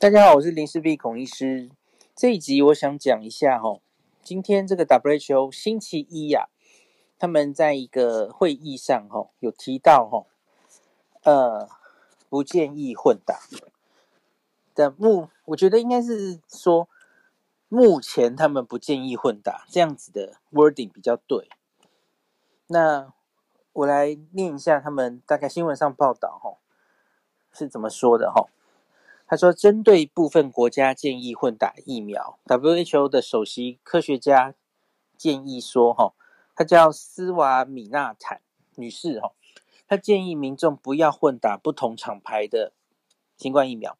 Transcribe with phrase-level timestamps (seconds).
[0.00, 1.68] 大家好，我是林氏璧孔医师。
[2.16, 3.80] 这一集我想讲一下哈，
[4.22, 6.48] 今天这个 WHO 星期一呀、
[7.18, 10.24] 他们在一个会议上哈有提到哈，
[11.24, 11.68] 呃，
[12.30, 13.40] 不建议混打
[14.74, 16.88] 的目，我觉得应该是说
[17.68, 21.50] 目前他们不建议混打这样子的 wording 比较对。
[22.68, 23.12] 那
[23.74, 26.56] 我来念一下他们大概新闻上报道哈
[27.52, 28.48] 是怎么说的哈。
[29.30, 34.56] 他说：“针对部分国家建议混打疫苗，WHO 的首席科学家
[35.16, 36.14] 建议说，哈，
[36.56, 38.42] 他叫斯瓦米纳坦
[38.74, 39.30] 女士，哈，
[39.86, 42.72] 她建议民众不要混打不同厂牌的
[43.36, 43.96] 新冠疫苗，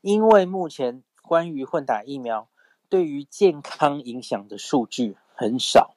[0.00, 2.48] 因为目前关于混打疫苗
[2.88, 5.94] 对于健康影响的数据很少。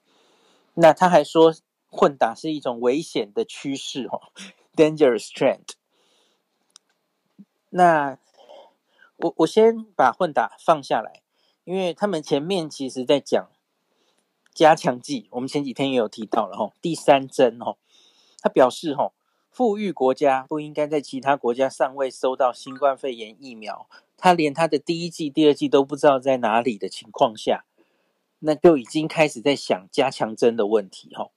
[0.74, 1.56] 那他还说，
[1.90, 4.20] 混打是一种危险的趋势，哈
[4.76, 5.70] ，dangerous trend。
[7.70, 8.18] 那。”
[9.18, 11.22] 我我先把混打放下来，
[11.64, 13.50] 因为他们前面其实在讲
[14.54, 17.78] 加强剂，我们前几天也有提到了哈，第三针哈，
[18.42, 19.14] 他表示哈，
[19.50, 27.66] 富裕国家不应该在其他国家尚未收到新冠肺炎疫苗，他连他的第一剂、第二剂都不知道在哪里的情况下，
[28.40, 31.30] 那就已经开始在想加强针的问题哈。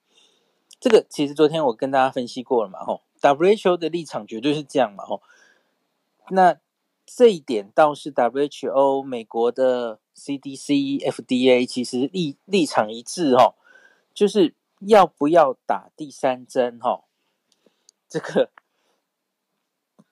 [0.80, 5.22] 这个其实昨天我跟大家分析过了嘛哈，WHO 的立场绝对是这样嘛吼，
[6.30, 6.58] 那。
[7.06, 13.54] 这一点倒是 WHO、美国的 CDC、FDA 其实立立场一致哦，
[14.12, 17.04] 就是要不要打第三针哈？
[18.08, 18.50] 这个，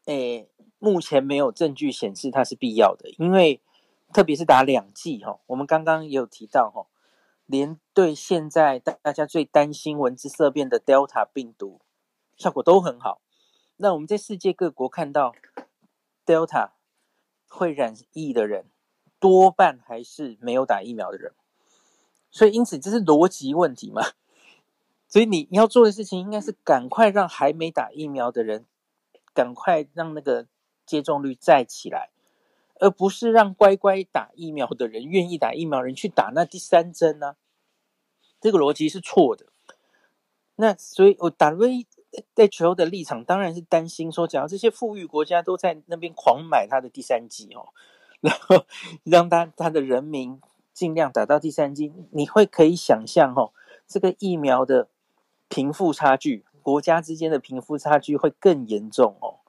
[0.04, 3.60] 诶，目前没有证据显示它是必要的，因为
[4.12, 6.86] 特别是打两剂哦，我们刚刚也有提到哦，
[7.46, 11.80] 连对现在大大家最担心闻之色变的 Delta 病毒
[12.36, 13.20] 效果都很好。
[13.78, 15.34] 那我们在世界各国看到
[16.24, 16.73] Delta。
[17.54, 18.66] 会染疫的人，
[19.20, 21.32] 多半还是没有打疫苗的人，
[22.30, 24.02] 所以因此这是逻辑问题嘛？
[25.08, 28.66] 所以你要做的事情应该是赶快让还没打疫苗的人，
[29.32, 30.48] 赶快让那个
[30.84, 32.10] 接种率再起来，
[32.80, 37.36] 而不是让乖乖打疫苗的人、愿意打疫苗人去打那第三针呢、啊？
[38.40, 39.46] 这个逻辑是错的。
[40.56, 41.86] 那所以我打瑞。
[42.34, 47.68] WHO 的立场当然是担心说，假如这些富裕国家都在那边狂买他的第三剂哦，
[48.20, 48.64] 然后
[49.04, 50.40] 让他他的人民
[50.72, 53.52] 尽量打到第三剂，你会可以想象哦，
[53.86, 54.88] 这个疫苗的
[55.48, 59.40] 贫富差距，国家之间的贫富差距会更严重哦。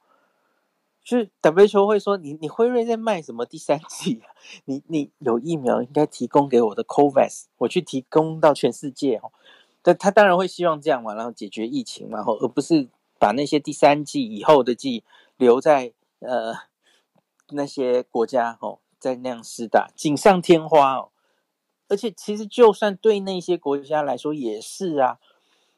[1.03, 4.33] 就是 WHO 会说，你你辉瑞在卖什么第三剂啊？
[4.65, 9.31] 你你有疫苗应该提供给我的 COVAX，我去提供到全世界哦。
[9.85, 15.03] 但他当然会希望这样嘛，然后解决疫情嘛，然后而不是把那些第三季以后的季
[15.37, 16.55] 留在呃
[17.51, 21.09] 那些国家哦，在那样施打，锦上添花哦。
[21.87, 25.19] 而且其实就算对那些国家来说也是啊，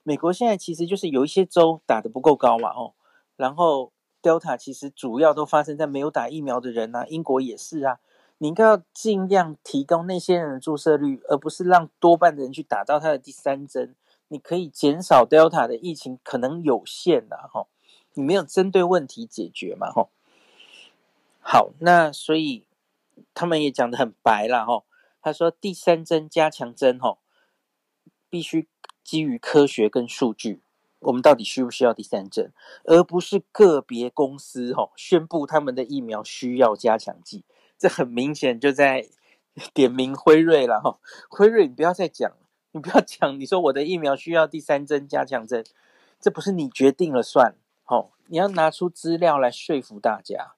[0.03, 2.93] 美国现在其实就是有一些州打得不够高嘛哦，
[3.35, 3.91] 然后
[4.21, 7.99] Delta 其实主要都发生在没有打疫苗的人啊，英国也是啊。
[8.39, 13.95] 你应该要尽量提高那些人的注射率，而不是让多半的人去打到他的第三针。
[14.29, 17.65] 你可以减少 Delta 的疫情可能有限的哈，
[18.13, 20.09] 你没有针对问题解决嘛哈。
[21.39, 22.65] 好，那所以
[23.33, 24.83] 他们也讲得很白了哈。
[25.21, 27.17] 他说第三针加强针哈，
[28.29, 28.67] 必须
[29.03, 30.61] 基于科学跟数据，
[30.99, 32.51] 我们到底需不需要第三针，
[32.83, 37.45] 而不是个别公司哈宣布他们的疫苗需要加强剂。
[37.77, 39.07] 这很明显就在
[39.73, 40.99] 点名辉瑞了哈，
[41.29, 42.31] 辉瑞你不要再讲，
[42.71, 45.65] 你不要讲，你说我的疫苗需要第三针加强针，
[46.19, 47.55] 这不是你决定了算，
[47.85, 50.53] 哦，你要拿出资料来说服大家。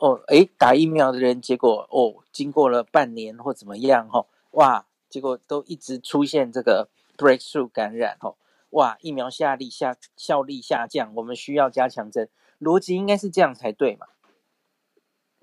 [0.00, 8.34] 哦，诶，打疫苗的人结果哦，经过了半年或怎么样哈，哇，结果都一直出现这个 breakthrough 感染哈，
[8.70, 12.28] 哇，疫苗效力下效力下降，我们需要加强针，
[12.58, 14.08] 逻辑应该是这样才对嘛。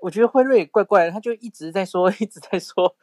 [0.01, 2.95] 我觉得辉瑞怪怪的，他就一直在说， 一直在说，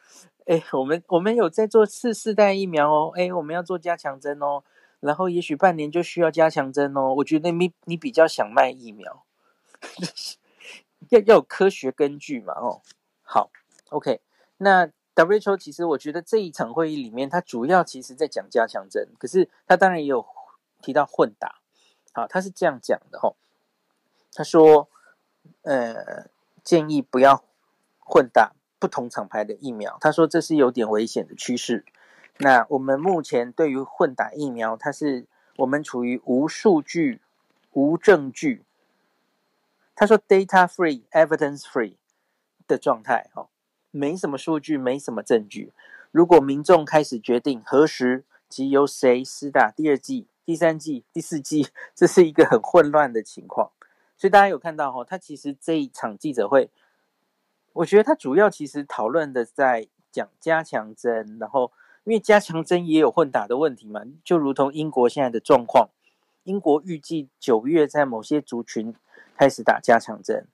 [0.47, 4.63] 哎，我们我们有在做次世代疫苗哦，哎，我们要做加强针哦，
[5.01, 7.15] 然后也许半年就需要加强针哦。
[7.17, 9.25] 我觉得你你比较想卖疫苗，
[11.11, 12.81] 要要有科学根据嘛，哦，
[13.23, 13.51] 好
[13.91, 14.21] ，OK，
[14.59, 20.25] 那 WHO 其实我觉得这一场会议里面，他主要其实在讲加强针，可是他当然也有
[20.81, 21.61] 提到混打，
[22.13, 23.37] 好，他是这样讲的哦，
[24.33, 24.89] 他说，
[25.63, 26.29] 呃。
[26.67, 27.45] 建议不要
[28.01, 31.85] 混打不同厂牌的疫苗，他说这是有点危险的趋势。
[32.39, 35.27] 那我们目前对于混打疫苗，它是
[35.59, 37.21] 我们处于无数据、
[37.71, 38.65] 无证据。
[39.95, 41.95] 他说 data free, evidence free，
[42.67, 43.49] 的状态，哈，
[43.93, 45.73] 没什么数据，没什么证据。
[46.11, 53.71] 如果民众开始决定何时及由谁施打第二剂、第三剂、第四剂，这是一个很混乱的情况。
[54.17, 56.71] 所以大家有看到哈，他其实这一场记者会，
[57.75, 61.71] 我觉得他主要其实讨论的在讲加强针，然后
[62.05, 65.91] 因为加强针也有混打的问题嘛，就如同英国现在的状况，
[66.45, 68.95] 英国预计九月在某些族群
[69.37, 70.47] 开始打加强针。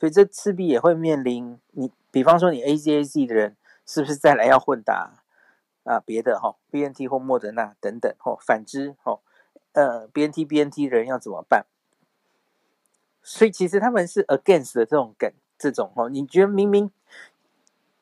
[0.00, 3.56] 所以这势必也会面临你，比方说你 AZAZ 的人
[3.86, 5.22] 是不是再来要混打
[5.84, 9.20] 啊别的哈 BNT 或莫德纳等等哈，反之哈
[9.72, 11.64] 呃 BNT BNT 的人要怎么办？
[13.26, 16.90] 所以其实他们是 against 的这种梗这种哈，你觉得明明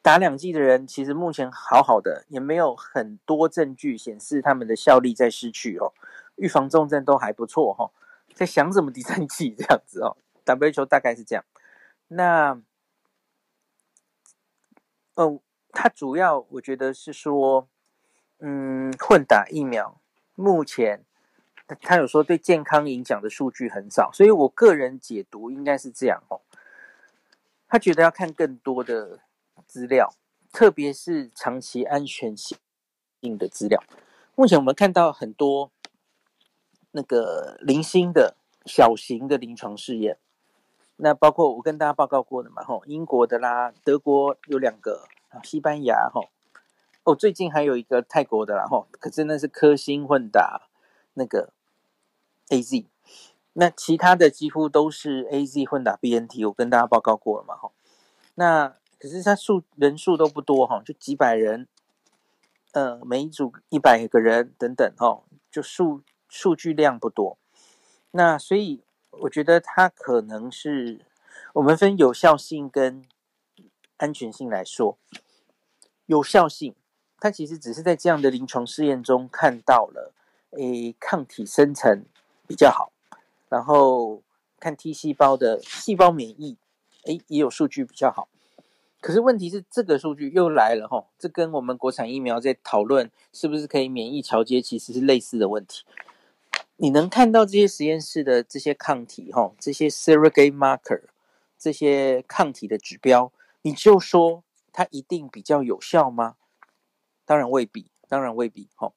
[0.03, 5.93] 打两剂的人其实目前好好的，也没有很多证据显示他们的效力在失去哦，
[6.35, 7.93] 预防重症都还不错哈，
[8.35, 11.45] 在想什么第三剂这样子哦，WHO 大概是这样。
[12.09, 12.61] 那，
[15.15, 15.39] 哦，
[15.71, 17.69] 它主要我觉得是说，
[18.41, 20.01] 嗯，混打疫苗
[20.35, 21.05] 目前
[21.81, 26.41] 他有说对健康影响的数据很少，所以我个人解读应该是这样哦。
[27.69, 29.21] 他觉得要看更多的
[29.67, 30.13] 资料，
[30.53, 32.59] 特别是长期安全性
[33.21, 33.83] 性的资料。
[34.35, 35.71] 目前我们看到很多
[36.91, 38.37] 那个零星的
[38.67, 40.19] 小型的临床试验。
[40.97, 45.09] 那包括我跟大家报告过的嘛，吼，英国的啦，德国有两个，
[45.43, 46.29] 西班牙，吼，
[47.03, 50.69] 哦，最近还有一个泰国的啦，吼，可是那是科兴混打
[51.15, 51.53] 那个
[52.53, 52.87] AZ，
[53.55, 57.73] 那其他的几乎都是 AZ 混打 BNT，我跟大家报告过了嘛，哈，
[58.35, 61.67] 那可是它数人数都不多，哈，就几百人，
[62.73, 67.39] 呃，每一组一百个人等等，哈，就数数据量不多，
[68.13, 68.85] 那所以。
[69.21, 71.05] 我觉得它可能是
[71.53, 73.05] 我们分有效性跟
[73.99, 74.97] 安全性来说，
[76.07, 76.75] 有效性，
[77.21, 80.15] 它其实只是在这样的临床试验中看到了，
[80.53, 82.07] 诶，抗体生成
[82.53, 82.93] 比较好，
[83.49, 84.23] 然后
[84.61, 86.59] 看 T 细胞的细胞免疫，
[87.07, 88.29] 诶，也有数据比较好。
[89.01, 95.83] 可是问题是，这个数据又来了哈，这跟我们国产疫苗在讨论是不是可以免疫桥接，其实是类似的问题。
[96.77, 101.05] 你能看到这些实验室的这些抗体，哈，这些 surrogate marker，
[101.59, 103.33] 这些抗体的指标，
[103.63, 104.45] 你就说
[104.75, 106.37] 它一定比较有效吗？
[107.25, 108.93] 当然未必，当然未必，哈。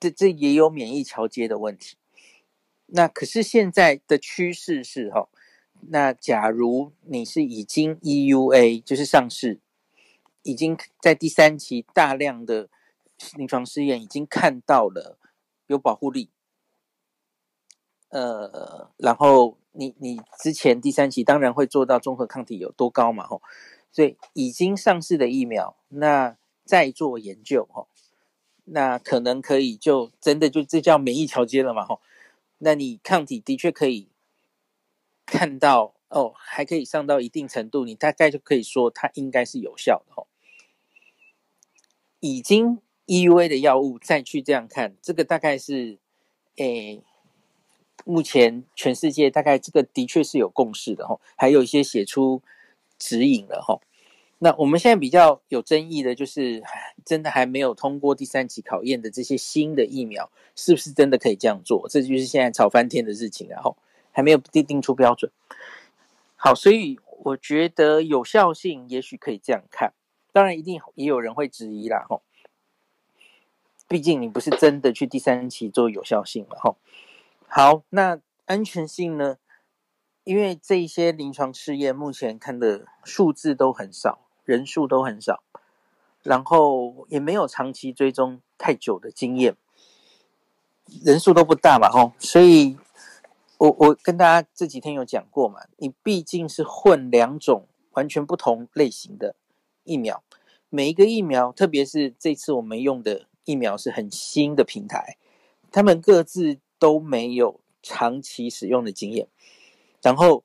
[0.00, 1.96] 这这也有免疫桥接的问题。
[2.86, 5.28] 那可是现在的趋势是，哈，
[5.88, 9.60] 那假如你是已经 EUA，就是上市，
[10.42, 12.68] 已经在第三期大量的
[13.36, 15.18] 临床试验已经看到了
[15.66, 16.30] 有保护力。
[18.10, 23.42] 呃，然后你你之前第三期当然会做到中和抗体有多高嘛，吼，
[23.90, 27.88] 所以已经上市的疫苗，那再做研究，吼，
[28.66, 32.00] 那可能可以就真的就这叫免疫桥接了嘛，吼，
[32.64, 34.08] 那你抗体的确可以
[35.26, 40.26] 看到哦，还可以上到一定程度，你大概就可以说它应该是有效的，哦，
[42.20, 45.98] 已经 EUA 的药物再去这样看，这个大概是，
[46.56, 47.02] 诶。
[48.06, 52.42] 目前全世界大概这个的确是有共识的哈，还有一些写出
[52.98, 53.80] 指引了哈。
[54.44, 56.62] 那我们现在比较有争议的就是，
[57.02, 61.88] 真的还没有通过第三期考验的这些新的疫苗，是不是真的可以这样做？
[61.88, 63.74] 这就是现在吵翻天的事情，然后
[64.12, 65.32] 还没有定定出标准。
[66.36, 69.94] 好，所以我觉得有效性也许可以这样看，
[70.30, 72.20] 当然一定也有人会质疑啦吼。
[73.88, 76.76] 毕竟你不是真的去第三期做有效性了吼。
[77.48, 79.38] 好，那安全性呢？
[80.24, 85.42] 因为这一些临床试验目前看的数字都很少，人数都很少，
[86.22, 89.56] 然后也没有长期追踪太久的经验，
[91.04, 92.12] 人数都不大嘛，吼。
[92.18, 92.76] 所以
[93.58, 99.34] 我我跟大家这几天有讲过嘛，你毕竟是混两种完全不同类型的
[99.84, 100.22] 疫苗，
[100.70, 105.16] 每一个疫苗，特别是这次我们用的疫苗是很新的平台，
[105.70, 106.58] 他们各自。
[106.76, 109.26] 都没有长期使用的经验，
[110.02, 110.44] 然后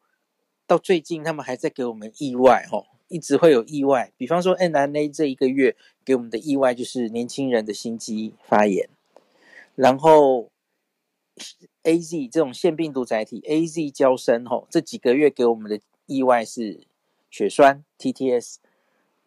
[0.65, 4.13] 到最近他们还在给我们意外，吼，一直会有意外。
[4.15, 5.75] 比方说 mRNA 这一个月
[6.05, 8.89] 给我们的意外就是年轻人的心肌发炎，
[9.75, 10.49] 然后
[11.83, 16.81] AZ 这种腺病毒载体 AZ 娇生，吼，这几个月给我们的意外是
[17.29, 18.55] 血栓 TTS。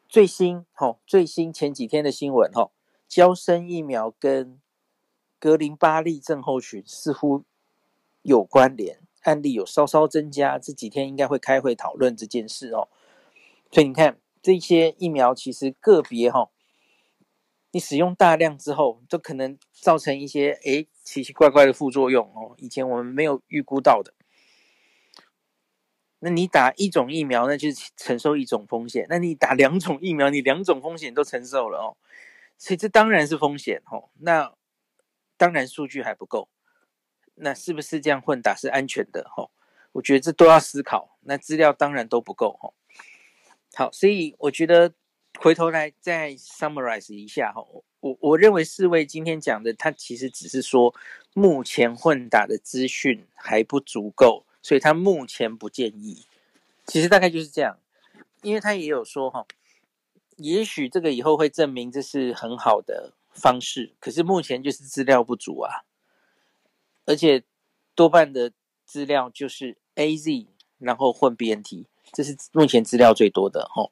[0.09, 2.73] 最新，吼，最新前几天的新闻，吼，
[3.09, 4.61] 娇生疫苗跟
[5.39, 7.45] 格林巴利症候群似乎
[8.21, 10.59] 有关联，案例有稍稍增加。
[10.59, 12.89] 这几天应该会开会讨论这件事哦。
[13.73, 16.51] 所以你看这些疫苗其实个别哈，
[17.71, 24.13] 你使用大量之后，都可能造成一些诶奇奇怪怪的副作用哦，以前我们没有预估到的。
[26.19, 31.97] 那你打一种疫苗，那就是承受一种风险；那你打两种疫苗，你两种风险都承受了哦。
[32.59, 34.11] 所以这当然是风险哦。
[34.21, 34.55] 那
[35.37, 36.49] 当然数据还不够。
[37.37, 39.29] 那是不是这样混打是安全的？
[39.37, 39.51] 哦，
[39.93, 41.17] 我觉得这都要思考。
[41.23, 42.75] 那资料当然都不够哦。
[43.75, 44.93] 好，所以我觉得
[45.39, 47.65] 回头来再 summarize 一下哈。
[48.01, 50.95] 我我认为四位今天讲的，他其实只是说
[51.35, 54.45] 目前混打的资讯还不足够。
[54.65, 56.25] 所以他目前不建议，
[56.87, 57.81] 其实大概就是这样，
[58.43, 59.45] 因为他也有说哈，
[60.37, 65.83] 也许这个以后会证明这是很好的方式，可是目前就是资料不足啊，
[67.07, 67.43] 而且
[67.97, 68.53] 多半的
[68.85, 70.47] 资料就是 AZ
[70.79, 73.91] 然后混 BNT，这是目前资料最多的哈。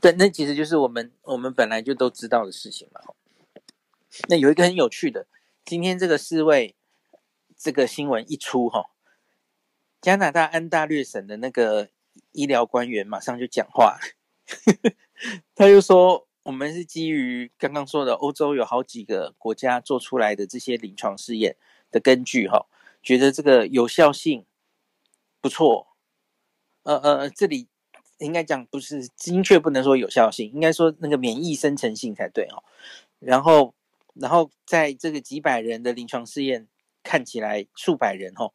[0.00, 3.00] 对，那其实就是我们我们本来就都知道的事情嘛。
[4.28, 5.26] 那有一个很有趣的，
[5.64, 6.74] 今天这个世卫
[7.56, 8.90] 这个新闻一出哈。
[10.02, 11.88] 加拿大安大略省的那个
[12.32, 13.98] 医疗官员马上就讲话，
[15.56, 21.56] 他就说：“我们是基于刚刚说的欧洲有好几个国家做出来的这些临床试验
[21.90, 22.66] 的根据，哈，
[23.02, 24.44] 觉得这个有效性
[25.40, 25.88] 不错。
[26.94, 27.66] 呃呃，这里
[28.18, 32.62] 应该讲不是精确，不能说有效性，应该说那个免疫生成性才对，哈。
[33.18, 33.74] 然后，
[34.14, 36.66] 然后在这个几百人的临床试验
[37.02, 38.52] 看起来数百人，哈。”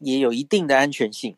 [0.00, 1.36] 也有一定的安全性，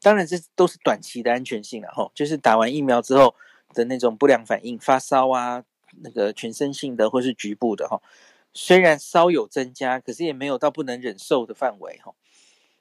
[0.00, 3.34] 当然这都是短期的安全性了吼，就是打完疫苗之后
[3.74, 5.64] 的那种不良反应，发烧啊，
[6.02, 8.00] 那个全身性的或是局部的哈，
[8.54, 12.14] 虽然稍有增加，可是也没有到不能忍受的范围哈，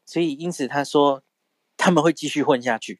[0.05, 1.21] 所以因此他说
[1.79, 2.99] 他们会继续混下去，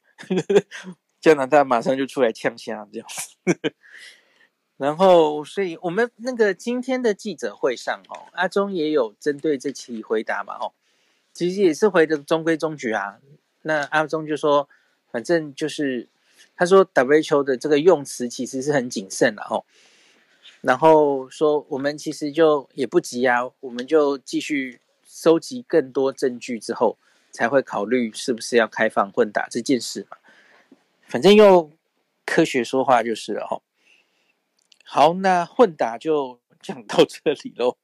[1.20, 3.08] 加拿大马上就出来呛虾这样，
[4.78, 10.72] 然后所以我们那个今天的记者会上哦，阿中也有针对这期回答嘛哦。
[11.34, 13.20] 其实也是回的中规中矩啊。
[13.64, 14.70] 那阿中就说，
[15.12, 16.08] 反正就是
[16.56, 19.66] 他说 WHO 的这个用词其实是很谨慎的哦。
[20.62, 26.98] 然后说我们其实就也不急啊，我们就继续收集更多证据之后，
[27.32, 30.18] 才会考虑是不是要开放混打这件事嘛。
[31.08, 31.72] 反正用
[32.26, 33.62] 科学说话就是了哈。
[34.84, 37.78] 好，那混打就讲到这里喽。